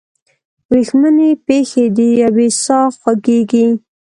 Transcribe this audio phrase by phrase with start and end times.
[0.67, 3.65] وریښمینې پښې دیوې ساه خوږیږي